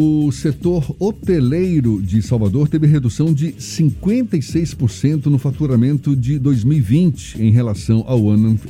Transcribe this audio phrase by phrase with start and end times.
[0.00, 8.04] O setor hoteleiro de Salvador teve redução de 56% no faturamento de 2020 em relação
[8.06, 8.60] ao ano,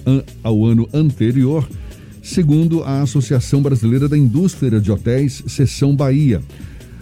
[0.43, 1.69] ao ano anterior,
[2.23, 6.41] segundo a Associação Brasileira da Indústria de Hotéis, Seção Bahia.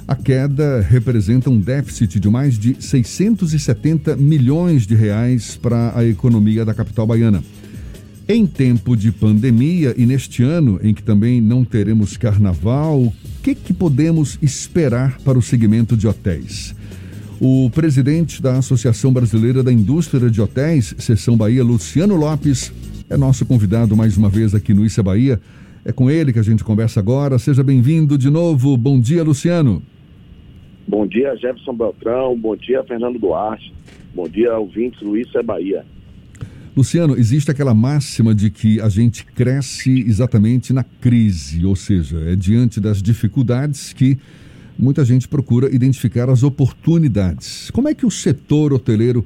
[0.08, 6.64] A queda representa um déficit de mais de 670 milhões de reais para a economia
[6.64, 7.44] da capital baiana.
[8.28, 13.54] Em tempo de pandemia e neste ano em que também não teremos carnaval, o que,
[13.54, 16.74] que podemos esperar para o segmento de hotéis?
[17.40, 22.72] O presidente da Associação Brasileira da Indústria de Hotéis, Seção Bahia, Luciano Lopes,
[23.08, 25.40] é nosso convidado mais uma vez aqui no Issa Bahia.
[25.84, 27.38] É com ele que a gente conversa agora.
[27.38, 28.76] Seja bem-vindo de novo.
[28.76, 29.80] Bom dia, Luciano.
[30.88, 32.36] Bom dia, Jefferson Beltrão.
[32.36, 33.72] Bom dia, Fernando Duarte.
[34.12, 35.84] Bom dia, ouvintes do Issa Bahia.
[36.76, 42.36] Luciano, existe aquela máxima de que a gente cresce exatamente na crise, ou seja, é
[42.36, 44.18] diante das dificuldades que
[44.78, 47.70] muita gente procura identificar as oportunidades.
[47.70, 49.24] Como é que o setor hoteleiro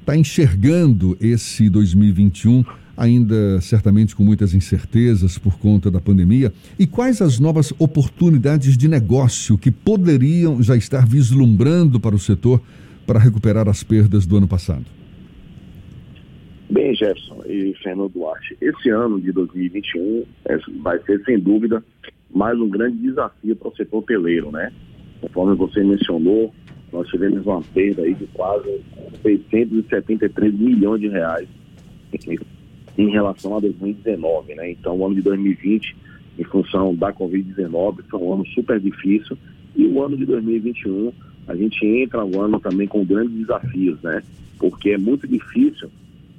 [0.00, 2.64] está enxergando esse 2021,
[2.96, 6.52] ainda certamente com muitas incertezas por conta da pandemia?
[6.76, 12.60] E quais as novas oportunidades de negócio que poderiam já estar vislumbrando para o setor
[13.06, 15.01] para recuperar as perdas do ano passado?
[16.72, 21.84] Bem, Jefferson e Fernando Duarte, esse ano de 2021 é, vai ser, sem dúvida,
[22.34, 24.72] mais um grande desafio para o setor hoteleiro, né?
[25.20, 26.50] Conforme você mencionou,
[26.90, 28.80] nós tivemos uma perda aí de quase
[29.20, 31.46] 673 milhões de reais
[32.96, 34.70] em relação a 2019, né?
[34.70, 35.94] Então, o ano de 2020,
[36.38, 39.36] em função da Covid-19, foi um ano super difícil
[39.76, 41.12] e o ano de 2021
[41.48, 44.22] a gente entra um ano também com grandes desafios, né?
[44.58, 45.90] Porque é muito difícil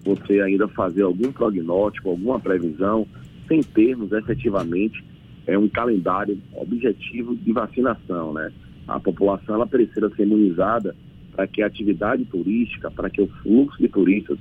[0.04, 3.08] você ainda fazer algum prognóstico, alguma previsão,
[3.48, 5.04] sem termos efetivamente
[5.48, 8.52] é, um calendário objetivo de vacinação, né?
[8.88, 10.96] A população ela precisa ser imunizada
[11.36, 14.38] para que a atividade turística, para que o fluxo de turistas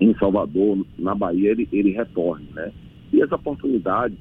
[0.00, 2.72] em, Salvador, na Bahia, ele, ele retorne, né?
[3.12, 4.16] E as oportunidades,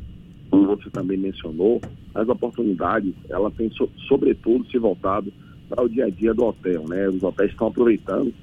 [0.49, 1.81] como você também mencionou,
[2.13, 5.31] as oportunidades, ela tem so, sobretudo se voltado
[5.69, 7.07] para o dia a dia do hotel, né?
[7.07, 8.33] Os hotéis estão aproveitando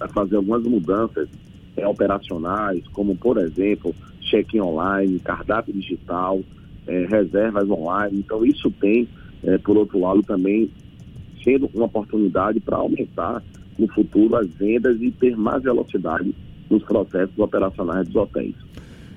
[0.00, 1.28] a fazer algumas mudanças
[1.76, 3.94] é, operacionais, como, por exemplo,
[4.30, 6.40] check-in online, cardápio digital,
[6.86, 8.18] é, reservas online.
[8.18, 9.08] Então, isso tem,
[9.44, 10.70] é, por outro lado, também
[11.44, 13.42] sendo uma oportunidade para aumentar
[13.78, 16.34] no futuro as vendas e ter mais velocidade
[16.68, 18.54] nos processos operacionais dos hotéis.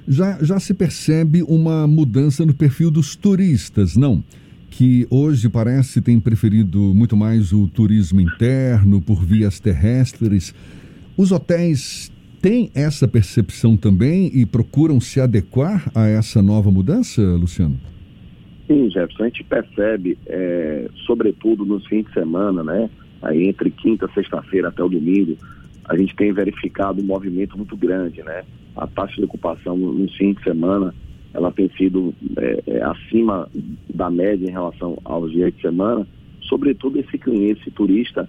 [0.08, 4.24] Já, já se percebe uma mudança no perfil dos turistas, não?
[4.70, 10.54] Que hoje parece tem preferido muito mais o turismo interno por vias terrestres.
[11.18, 17.78] Os hotéis têm essa percepção também e procuram se adequar a essa nova mudança, Luciano?
[18.68, 22.90] Sim, Jefferson, a gente percebe, é, sobretudo nos fins de semana, né?
[23.22, 25.36] Aí entre quinta, sexta-feira até o domingo,
[25.86, 28.44] a gente tem verificado um movimento muito grande, né?
[28.78, 30.94] A taxa de ocupação nos fins de semana,
[31.34, 33.50] ela tem sido é, é, acima
[33.94, 36.08] da média em relação aos dias de semana,
[36.42, 38.28] sobretudo esse cliente, esse turista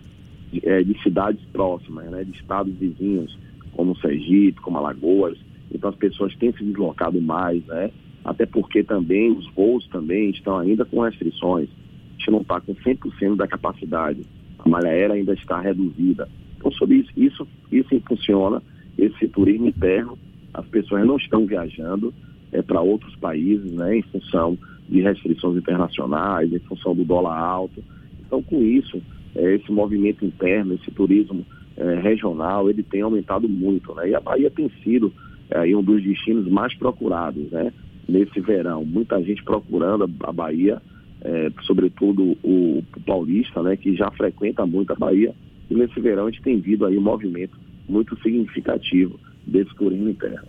[0.62, 3.36] é, de cidades próximas, né, de estados vizinhos,
[3.72, 5.38] como Sergipe, como Alagoas.
[5.72, 7.90] Então as pessoas têm se deslocado mais, né?
[8.24, 11.68] Até porque também os voos também estão ainda com restrições.
[11.68, 14.20] A gente não está com 100% da capacidade.
[14.58, 16.28] A malha aérea ainda está reduzida.
[16.58, 18.62] Então, sobre isso, isso, isso funciona,
[18.98, 20.18] esse turismo interno,
[20.52, 22.12] as pessoas não estão viajando
[22.52, 27.82] é, para outros países, né, em função de restrições internacionais, em função do dólar alto.
[28.26, 29.00] Então, com isso,
[29.34, 31.44] é, esse movimento interno, esse turismo
[31.76, 34.10] é, regional, ele tem aumentado muito, né?
[34.10, 35.12] E a Bahia tem sido
[35.48, 37.72] é, um dos destinos mais procurados, né?
[38.08, 40.82] Nesse verão, muita gente procurando a Bahia,
[41.22, 43.76] é, sobretudo o, o, paulista, né?
[43.76, 45.34] Que já frequenta muito a Bahia.
[45.70, 47.56] E nesse verão a gente tem visto aí um movimento
[47.88, 50.46] muito significativo desse turismo interno.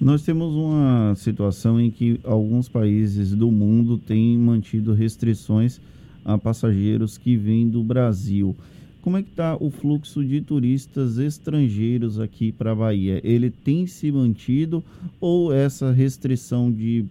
[0.00, 5.78] Nós temos uma situação em que alguns países do mundo têm mantido restrições
[6.24, 8.56] a passageiros que vêm do Brasil.
[9.02, 13.20] Como é que está o fluxo de turistas estrangeiros aqui para a Bahia?
[13.22, 14.82] Ele tem se mantido
[15.20, 17.04] ou essa restrição de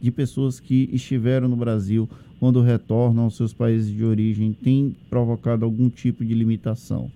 [0.00, 2.08] de pessoas que estiveram no Brasil
[2.40, 7.10] quando retornam aos seus países de origem tem provocado algum tipo de limitação?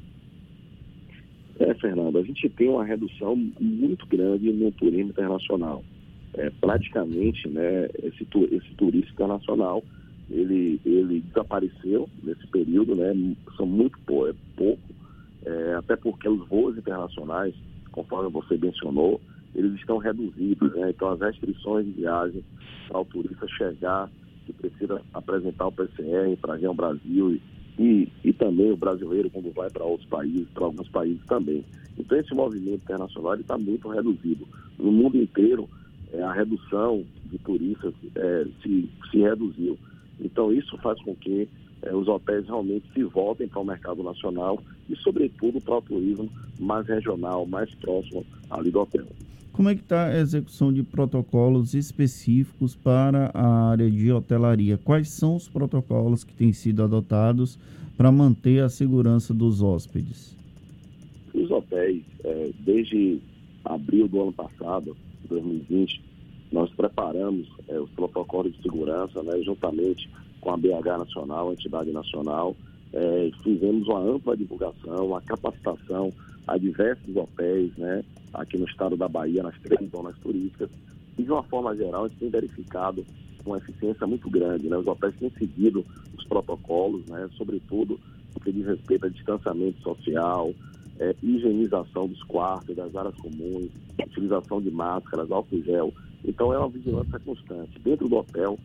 [1.62, 5.84] É, Fernando, a gente tem uma redução muito grande no turismo internacional.
[6.34, 9.84] É, praticamente, né, esse, esse turista internacional
[10.28, 13.12] ele, ele desapareceu nesse período, né?
[13.56, 14.82] São muito é pouco,
[15.44, 17.54] é, até porque os voos internacionais,
[17.90, 19.20] conforme você mencionou,
[19.54, 20.90] eles estão reduzidos, né?
[20.90, 22.42] Então as restrições de viagem
[22.88, 24.10] para o turista chegar
[24.46, 27.42] que precisa apresentar o PCR para vir ao Brasil e,
[27.78, 31.64] e, e, também o brasileiro quando vai para outros países, para alguns países também.
[31.98, 34.46] Então esse movimento internacional está muito reduzido.
[34.78, 35.68] No mundo inteiro,
[36.12, 39.78] é, a redução de turistas é, se, se reduziu.
[40.20, 41.48] Então isso faz com que
[41.82, 46.30] é, os hotéis realmente se voltem para o mercado nacional e, sobretudo, para o turismo
[46.60, 49.06] mais regional, mais próximo ali do hotel.
[49.52, 54.78] Como é que está a execução de protocolos específicos para a área de hotelaria?
[54.78, 57.58] Quais são os protocolos que têm sido adotados
[57.94, 60.34] para manter a segurança dos hóspedes?
[61.34, 63.20] Os hotéis, é, desde
[63.62, 64.96] abril do ano passado,
[65.28, 66.02] 2020,
[66.50, 70.08] nós preparamos é, os protocolos de segurança, né, juntamente
[70.40, 72.56] com a BH Nacional, a entidade nacional,
[72.94, 76.10] é, fizemos uma ampla divulgação, uma capacitação
[76.46, 80.70] a diversos hotéis, né, aqui no estado da Bahia, nas três zonas turísticas,
[81.18, 83.04] e de uma forma geral a gente tem verificado
[83.44, 85.84] uma eficiência muito grande, né, os hotéis têm seguido
[86.16, 87.98] os protocolos, né, sobretudo
[88.34, 90.52] no que diz respeito a distanciamento social,
[90.98, 93.68] é, higienização dos quartos, das áreas comuns,
[93.98, 95.92] utilização de máscaras, álcool gel.
[96.24, 97.78] Então é uma vigilância constante.
[97.80, 98.58] Dentro do hotel,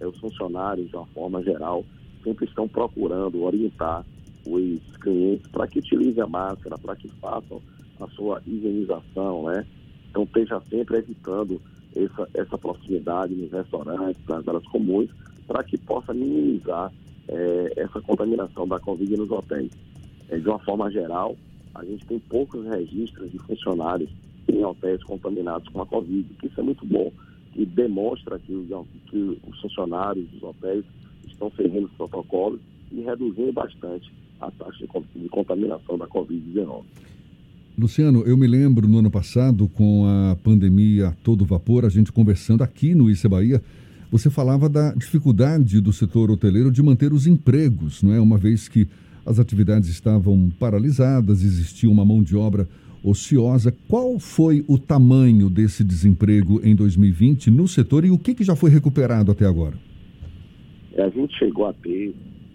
[0.00, 1.84] é, os funcionários, de uma forma geral,
[2.22, 4.04] sempre estão procurando orientar
[4.46, 7.60] os clientes para que utilizem a máscara, para que façam
[8.00, 9.66] a sua higienização, né?
[10.10, 11.60] Então esteja sempre evitando
[11.94, 15.10] essa, essa proximidade nos restaurantes, nas áreas comuns,
[15.46, 16.92] para que possa minimizar
[17.28, 19.70] é, essa contaminação da Covid nos hotéis.
[20.28, 21.36] É, de uma forma geral,
[21.74, 24.10] a gente tem poucos registros de funcionários
[24.48, 27.12] em hotéis contaminados com a Covid, que isso é muito bom,
[27.54, 28.68] e demonstra que os,
[29.10, 30.84] que os funcionários dos hotéis
[31.26, 32.60] estão seguindo os protocolos
[32.92, 36.82] e reduzindo bastante a taxa de contaminação da Covid-19.
[37.76, 42.12] Luciano, eu me lembro no ano passado, com a pandemia a todo vapor, a gente
[42.12, 43.60] conversando aqui no Issa Bahia,
[44.10, 48.20] você falava da dificuldade do setor hoteleiro de manter os empregos, não é?
[48.20, 48.86] Uma vez que
[49.26, 52.68] as atividades estavam paralisadas, existia uma mão de obra
[53.02, 53.74] ociosa.
[53.88, 58.54] Qual foi o tamanho desse desemprego em 2020 no setor e o que, que já
[58.54, 59.74] foi recuperado até agora?
[60.94, 62.14] É, a gente chegou a ter,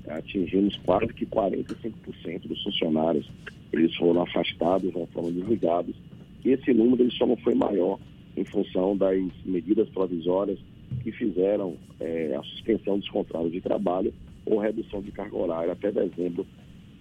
[0.10, 3.30] atingimos quase que 45% dos funcionários,
[3.72, 5.96] eles foram afastados, não foram desligados.
[6.44, 8.00] E esse número ele só não foi maior
[8.36, 10.60] em função das medidas provisórias
[11.04, 14.14] que fizeram é, a suspensão dos contratos de trabalho
[14.46, 16.46] ou redução de carga horária até dezembro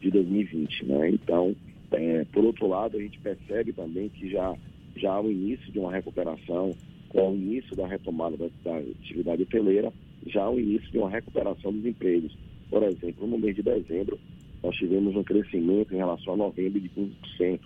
[0.01, 0.85] de 2020.
[0.85, 1.11] Né?
[1.11, 1.55] Então,
[1.93, 4.55] é, por outro lado, a gente percebe também que já,
[4.97, 6.75] já há o início de uma recuperação,
[7.09, 9.93] com o início da retomada da, da atividade hoteleira,
[10.27, 12.37] já há o início de uma recuperação dos empregos.
[12.71, 14.19] Por exemplo, no mês de dezembro,
[14.63, 17.61] nós tivemos um crescimento em relação a novembro de 15%.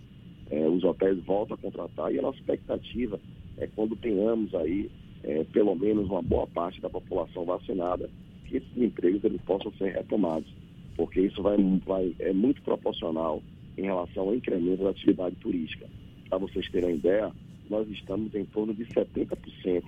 [0.51, 3.19] É, os hotéis voltam a contratar e a nossa expectativa
[3.57, 4.91] é quando tenhamos aí
[5.25, 8.11] é, pelo menos uma boa parte da população vacinada,
[8.47, 10.53] que esses empregos eles possam ser retomados,
[10.97, 11.57] porque isso vai,
[11.87, 13.43] vai é muito proporcional
[13.79, 15.87] em relação ao incremento da atividade turística.
[16.29, 17.33] Para vocês terem uma ideia,
[17.71, 19.85] nós estamos em torno de 70%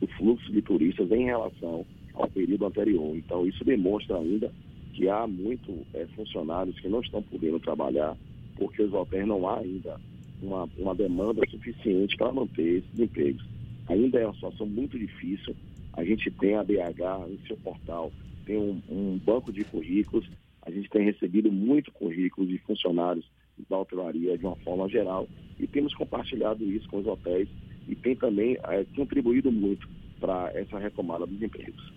[0.00, 1.84] do fluxo de turistas em relação
[2.18, 3.16] ao período anterior.
[3.16, 4.52] Então, isso demonstra ainda
[4.92, 8.16] que há muito é, funcionários que não estão podendo trabalhar
[8.56, 10.00] porque os hotéis não há ainda
[10.42, 13.44] uma, uma demanda suficiente para manter esses empregos.
[13.88, 15.54] Ainda é uma situação muito difícil.
[15.92, 18.12] A gente tem a BH em seu portal,
[18.44, 20.28] tem um, um banco de currículos,
[20.62, 23.24] a gente tem recebido muito currículos de funcionários
[23.68, 27.48] da hotelaria de uma forma geral e temos compartilhado isso com os hotéis
[27.88, 29.88] e tem também é, contribuído muito
[30.20, 31.92] para essa retomada dos empregos.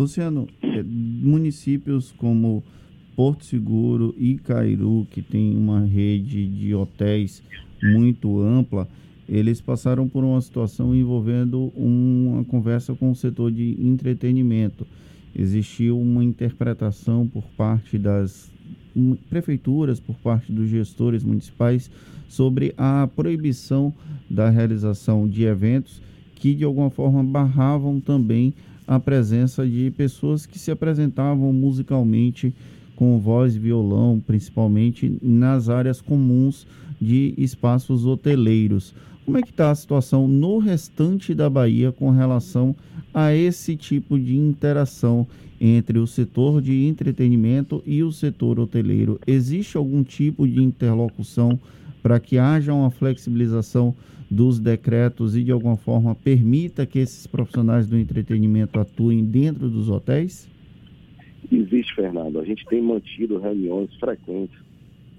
[0.00, 2.64] Luciano, é, municípios como
[3.14, 7.42] Porto Seguro e Cairu, que tem uma rede de hotéis
[7.82, 8.88] muito ampla,
[9.28, 14.86] eles passaram por uma situação envolvendo uma conversa com o setor de entretenimento.
[15.36, 18.50] Existiu uma interpretação por parte das
[19.28, 21.90] prefeituras, por parte dos gestores municipais,
[22.26, 23.92] sobre a proibição
[24.30, 26.00] da realização de eventos
[26.34, 28.54] que de alguma forma barravam também
[28.86, 32.54] a presença de pessoas que se apresentavam musicalmente
[32.96, 36.66] com voz e violão, principalmente nas áreas comuns
[37.00, 38.94] de espaços hoteleiros.
[39.24, 42.74] Como é que está a situação no restante da Bahia com relação
[43.14, 45.26] a esse tipo de interação
[45.60, 49.20] entre o setor de entretenimento e o setor hoteleiro?
[49.26, 51.58] Existe algum tipo de interlocução
[52.02, 53.94] para que haja uma flexibilização
[54.30, 59.88] dos decretos e de alguma forma permita que esses profissionais do entretenimento atuem dentro dos
[59.88, 60.48] hotéis?
[61.50, 62.38] Existe, Fernando.
[62.38, 64.56] A gente tem mantido reuniões frequentes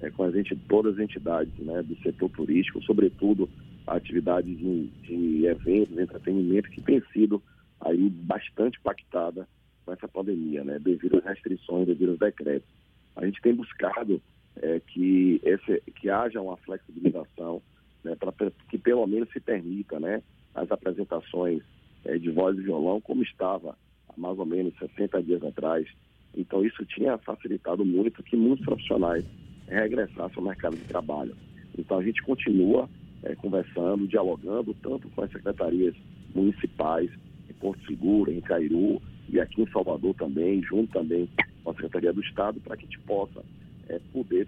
[0.01, 3.49] é, com as enti todas as entidades né, do setor turístico, sobretudo
[3.85, 7.41] a atividade de, de eventos, entretenimento, que tem sido
[7.81, 9.47] aí bastante impactada
[9.85, 12.69] com essa pandemia, né, devido às restrições, devido aos decretos.
[13.15, 14.21] A gente tem buscado
[14.55, 17.61] é, que, esse, que haja uma flexibilização,
[18.03, 18.33] né, para
[18.69, 20.21] que pelo menos se permita né,
[20.53, 21.61] as apresentações
[22.05, 23.77] é, de voz e violão, como estava
[24.09, 25.87] há mais ou menos 60 dias atrás.
[26.35, 29.25] Então, isso tinha facilitado muito que muitos profissionais
[29.67, 31.35] regressassem ao mercado de trabalho.
[31.77, 32.89] Então, a gente continua
[33.23, 35.95] é, conversando, dialogando, tanto com as secretarias
[36.33, 37.09] municipais,
[37.49, 41.29] em Porto Seguro, em Cairu e aqui em Salvador também, junto também
[41.63, 43.43] com a Secretaria do Estado, para que a gente possa
[43.87, 44.47] é, poder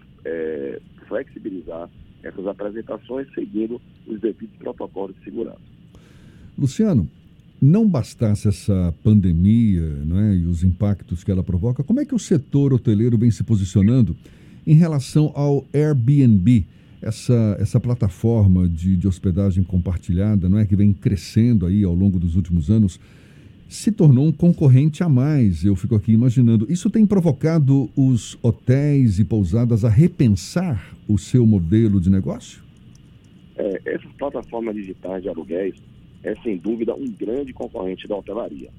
[1.06, 1.88] flexibilizar
[2.24, 5.60] essas apresentações seguindo os devidos protocolos de segurança.
[6.56, 7.08] Luciano,
[7.60, 12.18] não bastasse essa pandemia é, e os impactos que ela provoca, como é que o
[12.18, 14.16] setor hoteleiro vem se posicionando
[14.66, 16.66] em relação ao Airbnb?
[17.00, 22.18] Essa, essa plataforma de, de hospedagem compartilhada, não é que vem crescendo aí ao longo
[22.18, 22.98] dos últimos anos,
[23.68, 25.64] se tornou um concorrente a mais.
[25.64, 26.70] Eu fico aqui imaginando.
[26.70, 32.62] Isso tem provocado os hotéis e pousadas a repensar o seu modelo de negócio?
[33.56, 35.76] É, essas plataformas digitais de aluguéis
[36.22, 38.70] é sem dúvida um grande concorrente da hotelaria.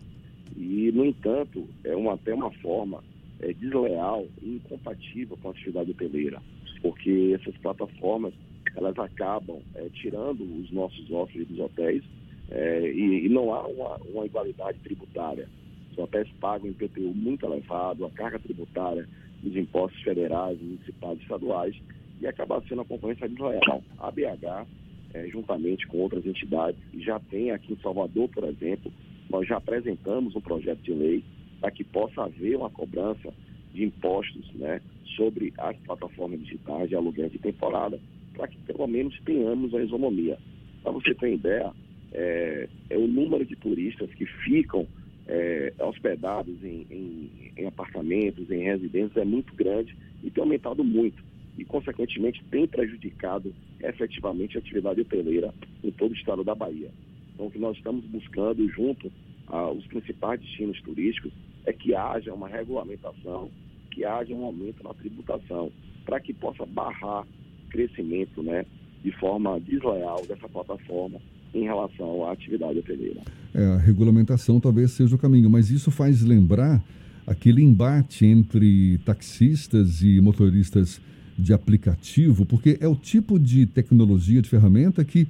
[0.57, 3.03] E, no entanto, é uma, até uma forma
[3.39, 6.41] é, desleal e incompatível com a atividade hoteleira,
[6.81, 8.33] porque essas plataformas
[8.75, 12.03] elas acabam é, tirando os nossos hóspedes dos hotéis
[12.49, 15.47] é, e, e, não há uma, uma, igualdade tributária.
[15.91, 19.07] Os hotéis pagam IPTU muito elevado, a carga tributária
[19.41, 21.75] dos impostos federais, municipais e estaduais,
[22.21, 23.83] e acaba sendo a concorrência desleal.
[23.99, 24.67] A BH,
[25.13, 28.91] é, juntamente com outras entidades, já tem aqui em Salvador, por exemplo,
[29.29, 31.23] nós já apresentamos um projeto de lei
[31.59, 33.33] para que possa haver uma cobrança
[33.73, 34.81] de impostos né,
[35.15, 37.99] sobre as plataformas digitais de aluguel de temporada,
[38.33, 40.37] para que pelo menos tenhamos a isonomia.
[40.83, 41.73] Para você ter ideia,
[42.15, 44.87] é, é, o número de turistas que ficam
[45.27, 51.21] é, hospedados em, em, em, apartamentos, em residências, é muito grande e tem aumentado muito.
[51.57, 55.53] E, consequentemente, tem prejudicado efetivamente a atividade hoteleira
[55.83, 56.89] em todo o estado da Bahia.
[57.33, 59.11] Então, o que nós estamos buscando, junto
[59.47, 61.33] aos principais destinos turísticos,
[61.65, 63.49] é que haja uma regulamentação,
[63.91, 65.71] que haja um aumento na tributação,
[66.05, 67.25] para que possa barrar
[67.69, 68.65] crescimento né,
[69.03, 71.19] de forma desleal dessa plataforma
[71.55, 73.21] em relação à atividade hoteleira.
[73.53, 76.83] É, a regulamentação talvez seja o caminho, mas isso faz lembrar
[77.25, 81.01] aquele embate entre taxistas e motoristas
[81.37, 85.27] de aplicativo, porque é o tipo de tecnologia, de ferramenta que,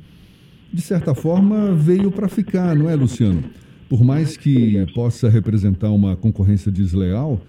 [0.74, 3.44] de certa forma, veio para ficar, não é, Luciano?
[3.88, 7.40] Por mais que possa representar uma concorrência desleal,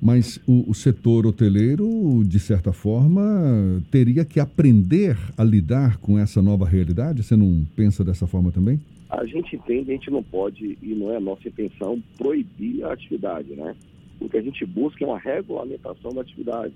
[0.00, 6.42] mas o, o, setor hoteleiro, de certa forma, teria que aprender a lidar com essa
[6.42, 7.22] nova realidade?
[7.22, 8.80] Você não pensa dessa forma também?
[9.10, 12.92] A gente entende, a gente não pode, e não é a nossa intenção, proibir a
[12.92, 13.74] atividade, né?
[14.20, 16.74] O que a gente busca é uma regulamentação da atividade.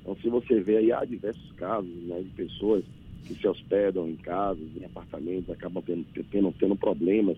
[0.00, 2.82] Então, se você vê aí, há diversos casos né, de pessoas
[3.24, 7.36] que se hospedam em casas, em apartamentos, acabam tendo, tendo, tendo problemas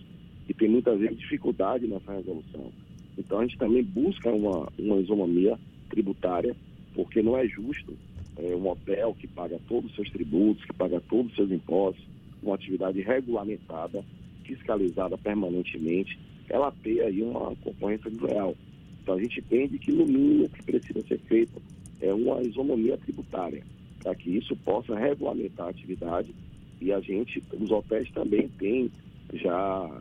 [0.49, 2.73] e tem muitas vezes dificuldade nessa resolução.
[3.21, 5.59] Então a gente também busca uma, uma isonomia
[5.89, 6.57] tributária,
[6.95, 7.95] porque não é justo
[8.37, 12.03] é, um hotel que paga todos os seus tributos, que paga todos os seus impostos,
[12.43, 14.03] uma atividade regulamentada,
[14.45, 18.57] fiscalizada permanentemente, ela ter aí uma concorrência desleal.
[19.03, 21.61] Então a gente entende que no mínimo que precisa ser feito
[22.00, 23.62] é uma isonomia tributária,
[24.03, 26.35] para que isso possa regulamentar a atividade
[26.81, 28.91] e a gente, os hotéis também têm
[29.35, 29.55] já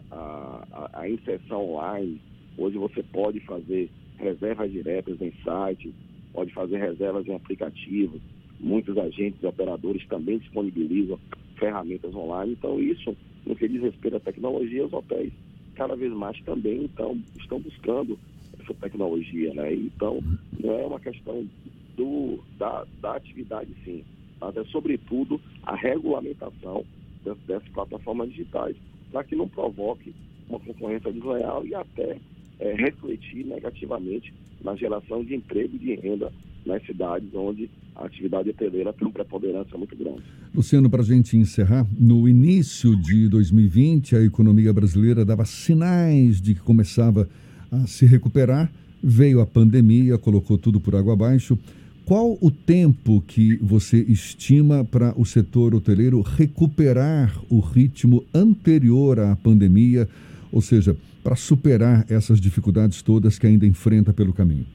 [0.10, 2.22] a, a, a inserção online.
[2.60, 5.94] Hoje você pode fazer reservas diretas em sites,
[6.34, 8.22] pode fazer reservas em aplicativos.
[8.60, 11.18] Muitos agentes e operadores também disponibilizam
[11.58, 12.52] ferramentas online.
[12.52, 15.32] Então, isso, no que diz respeito à tecnologia, os hotéis
[15.76, 18.20] cada vez mais também então, estão buscando
[18.60, 19.54] essa tecnologia.
[19.54, 19.76] Né?
[19.76, 20.22] Então,
[20.60, 21.48] não é uma questão
[21.96, 24.04] do, da, da atividade, sim,
[24.42, 26.86] mas é, sobretudo, a regulamentação
[27.24, 28.76] dessas plataformas digitais
[29.12, 30.14] para que não provoque
[30.50, 32.18] uma concorrência desleal e até
[32.60, 36.32] é, refletir negativamente na geração de emprego e de renda
[36.66, 40.22] nas cidades onde a atividade hoteleira tem uma preponderância muito grande.
[40.54, 46.56] Luciano, para a gente encerrar, no início de 2020, a economia brasileira dava sinais de
[46.56, 47.30] que começava
[47.72, 48.72] a se recuperar.
[49.02, 51.58] Veio a pandemia, colocou tudo por água abaixo.
[52.06, 59.36] Qual o tempo que você estima para o setor hoteleiro recuperar o ritmo anterior à
[59.36, 60.10] pandemia,
[60.52, 64.66] ou seja, para superar essas dificuldades todas que ainda enfrenta pelo caminho?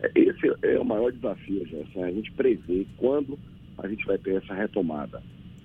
[0.00, 3.38] É, esse é o maior desafio, Gerson, a gente prever quando
[3.78, 5.22] a gente vai ter essa retomada.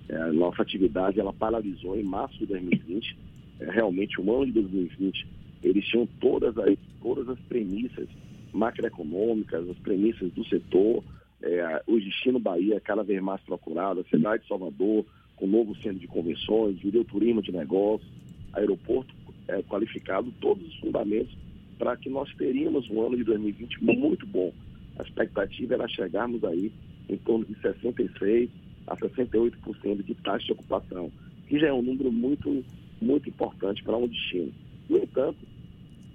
[0.07, 3.17] É, a nossa atividade ela paralisou em março de 2020.
[3.59, 5.27] É, realmente, o ano de 2020
[5.61, 8.07] eles tinham todas as, todas as premissas
[8.53, 11.03] macroeconômicas, as premissas do setor,
[11.41, 15.05] é, o destino Bahia cada vez mais procurado, a cidade de Salvador,
[15.35, 18.09] com novo centro de convenções, virou turismo de negócios,
[18.53, 19.13] aeroporto
[19.49, 21.35] é, qualificado, todos os fundamentos
[21.77, 24.53] para que nós teríamos um ano de 2020 muito bom.
[24.97, 26.71] A expectativa era chegarmos aí
[27.09, 28.49] em torno de 66%
[28.85, 31.11] a 68% de taxa de ocupação,
[31.47, 32.63] que já é um número muito,
[33.01, 34.51] muito importante para um destino.
[34.89, 35.37] No entanto,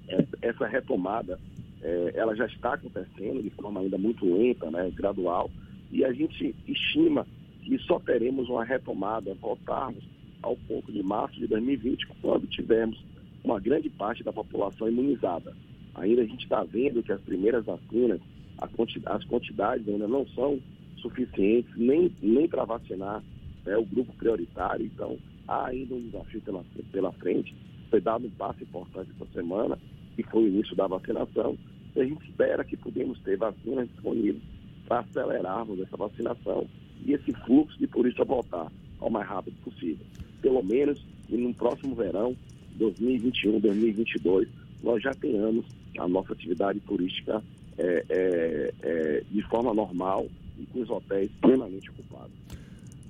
[0.09, 1.39] é, essa retomada
[1.83, 5.51] é, ela já está acontecendo de forma ainda muito lenta, né, gradual,
[5.91, 7.27] e a gente estima
[7.63, 10.05] que só teremos uma retomada, voltarmos
[10.43, 13.03] ao ponto de março de 2020, quando tivermos
[13.45, 15.55] uma grande parte da população imunizada.
[15.95, 18.21] Ainda a gente está vendo que as primeiras vacinas,
[18.59, 20.59] as quantidades ainda não são
[20.97, 23.23] suficientes nem, nem para vacinar
[23.65, 27.55] né, o grupo prioritário, então há ainda um desafio pela, pela frente.
[27.91, 29.79] Foi dado um passo importante essa semana,
[30.17, 31.57] que foi o início da vacinação,
[31.95, 34.43] e a gente espera que podemos ter vacinas disponíveis
[34.87, 36.67] para acelerarmos essa vacinação
[37.05, 40.05] e esse fluxo de turistas voltar ao mais rápido possível.
[40.41, 42.37] Pelo menos e no próximo verão,
[42.77, 44.49] 2021, 2022,
[44.83, 45.65] nós já tenhamos
[45.99, 47.43] a nossa atividade turística
[47.79, 50.27] é, é, é, de forma normal
[50.59, 52.33] e com os hotéis plenamente ocupados.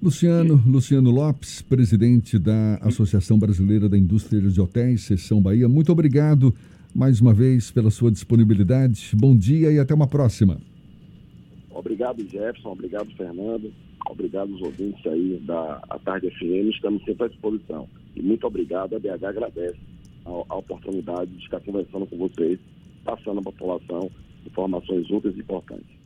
[0.02, 6.54] Luciano, Luciano Lopes, presidente da Associação Brasileira da Indústria de Hotéis, Seção Bahia, muito obrigado
[6.94, 9.10] mais uma vez pela sua disponibilidade.
[9.14, 10.60] Bom dia e até uma próxima.
[11.70, 12.70] Obrigado, Jefferson.
[12.70, 13.72] Obrigado, Fernando.
[14.08, 16.70] Obrigado aos ouvintes aí da a Tarde FM.
[16.70, 17.88] Estamos sempre à disposição.
[18.14, 18.94] E muito obrigado.
[18.94, 19.78] A BH agradece
[20.24, 22.58] a, a oportunidade de estar conversando com vocês,
[23.04, 24.10] passando à população
[24.46, 26.03] informações úteis e importantes.